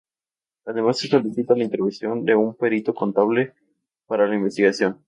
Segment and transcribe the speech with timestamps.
[0.65, 3.53] Además se solicita la intervención de un perito contable
[4.07, 4.99] para la investigación.